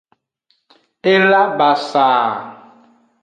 E 1.11 1.13
la 1.29 1.43
basaa. 1.57 2.25